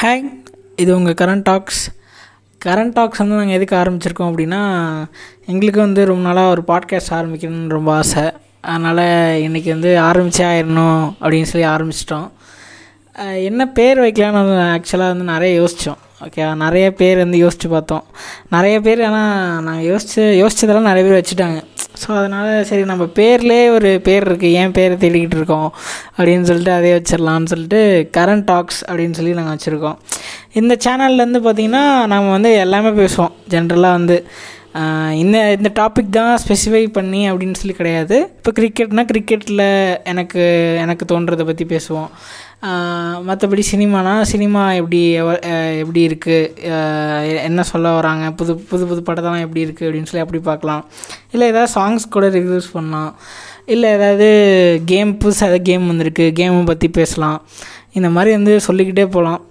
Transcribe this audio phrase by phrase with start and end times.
[0.00, 0.24] Hi
[0.76, 1.90] இது உங்கள் current tax
[2.66, 4.60] current tax வந்து நாங்கள் எதுக்கு ஆரம்பிச்சிருக்கோம் அப்படின்னா
[5.46, 8.24] எங்களுக்கு வந்து ரொம்ப நாளாக ஒரு பாட்காஸ்ட் ஆரம்பிக்கணும்னு ரொம்ப ஆசை.
[8.60, 9.00] அதனால்
[9.46, 12.28] இன்றைக்கி வந்து ஆரம்பித்தே ஆயிடணும் அப்படின்னு சொல்லி ஆரம்பிச்சிட்டோம்.
[13.34, 18.04] என்ன பேர் வைக்கலான்னு ஆக்சுவலாக வந்து நிறைய யோசித்தோம் ஓகே நிறைய பேர் வந்து யோசித்து பார்த்தோம்.
[18.50, 21.62] நிறைய பேர் ஆனால் நாங்கள் யோசித்து யோசித்ததெல்லாம் நிறைய பேர் வச்சுட்டாங்க.
[22.02, 25.68] ஸோ அதனால் சரி நம்ம பேர்லேயே ஒரு பேர் இருக்குது ஏன் பேரை தேடிக்கிட்டு இருக்கோம்?
[26.16, 27.80] அப்படின்னு சொல்லிட்டு அதே வச்சிடலான்னு சொல்லிட்டு
[28.16, 29.96] கரண்ட் டாக்ஸ் அப்படின்னு சொல்லி நாங்கள் வச்சுருக்கோம்.
[30.60, 31.84] இந்த சேனல்லேருந்து பார்த்திங்கன்னா
[32.14, 34.18] நம்ம வந்து எல்லாமே பேசுவோம் ஜென்ரலாக வந்து.
[35.20, 38.16] இந்த இந்த டாபிக் தான் ஸ்பெசிஃபை பண்ணி அப்படின்னு சொல்லி கிடையாது.
[38.38, 39.62] இப்போ கிரிக்கெட்னால் கிரிக்கெட்டில்
[40.12, 40.42] எனக்கு
[40.84, 42.10] எனக்கு தோன்றதை பற்றி பேசுவோம்.
[43.28, 45.00] மற்றபடி சினிமானா சினிமா எப்படி
[45.82, 48.24] எப்படி இருக்குது என்ன சொல்ல வராங்க?
[48.38, 50.82] புது புது புது படத்தெல்லாம் எப்படி இருக்குது அப்படின்னு சொல்லி அப்படி பார்க்கலாம்.
[51.34, 53.12] இல்லை ஏதாவது சாங்ஸ் கூட ரிவ்யூஸ் பண்ணலாம்.
[53.74, 54.28] இல்லை ஏதாவது
[54.92, 57.38] கேம் புதுசாக ஏதாவது கேம் வந்திருக்கு கேமை பற்றி பேசலாம்.
[57.98, 59.42] இந்த மாதிரி வந்து சொல்லிக்கிட்டே போகலாம்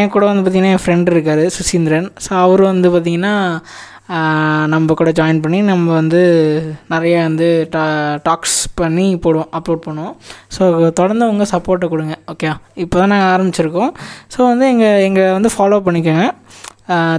[0.00, 2.08] என் கூட வந்து பார்த்திங்கன்னா என் ஃப்ரெண்ட் இருக்கார் சுசீந்திரன்.
[2.24, 3.34] ஸோ அவர் வந்து பார்த்திங்கன்னா
[4.72, 6.20] நம்ம கூட ஜாயின் பண்ணி நம்ம வந்து
[6.94, 7.84] நிறைய வந்து டா
[8.26, 10.14] டாக்ஸ் பண்ணி போடுவோம் அப்லோட் பண்ணுவோம்.
[10.56, 10.62] ஸோ
[11.00, 12.50] தொடர்ந்து உங்கள் சப்போர்ட்டை கொடுங்க ஓகே
[12.84, 13.92] இப்போ தான் நாங்கள் ஆரம்பிச்சிருக்கோம்.
[14.34, 16.26] ஸோ வந்து எங்கள் எங்களை வந்து ஃபாலோ பண்ணிக்கோங்க.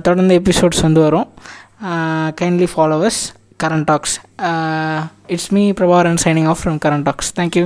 [0.08, 1.28] தொடர்ந்து எபிசோட்ஸ் வந்து வரும்.
[2.42, 3.22] Kindly followers
[3.64, 4.16] current talks
[5.34, 7.66] it's me Prabaran signing off from current talks thank you